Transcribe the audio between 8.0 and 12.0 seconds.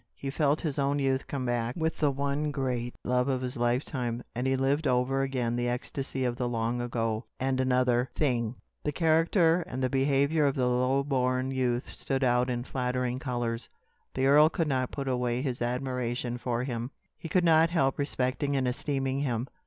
thing the character and the behavior of the low born youth